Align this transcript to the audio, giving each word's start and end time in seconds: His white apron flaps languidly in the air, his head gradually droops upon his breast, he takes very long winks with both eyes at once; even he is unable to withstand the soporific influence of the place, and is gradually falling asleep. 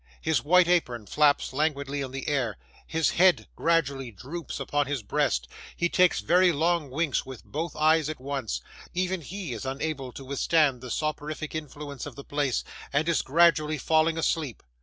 His 0.19 0.43
white 0.43 0.67
apron 0.67 1.05
flaps 1.05 1.53
languidly 1.53 2.01
in 2.01 2.09
the 2.09 2.27
air, 2.27 2.57
his 2.87 3.11
head 3.11 3.47
gradually 3.55 4.09
droops 4.09 4.59
upon 4.59 4.87
his 4.87 5.03
breast, 5.03 5.47
he 5.77 5.89
takes 5.89 6.21
very 6.21 6.51
long 6.51 6.89
winks 6.89 7.23
with 7.23 7.43
both 7.43 7.75
eyes 7.75 8.09
at 8.09 8.19
once; 8.19 8.61
even 8.95 9.21
he 9.21 9.53
is 9.53 9.63
unable 9.63 10.11
to 10.13 10.25
withstand 10.25 10.81
the 10.81 10.89
soporific 10.89 11.53
influence 11.53 12.07
of 12.07 12.15
the 12.15 12.23
place, 12.23 12.63
and 12.91 13.07
is 13.07 13.21
gradually 13.21 13.77
falling 13.77 14.17
asleep. 14.17 14.63